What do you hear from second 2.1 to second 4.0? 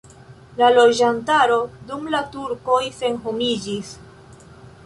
la turkoj senhomiĝis.